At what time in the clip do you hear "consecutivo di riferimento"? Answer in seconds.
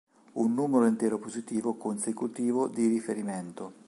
1.77-3.73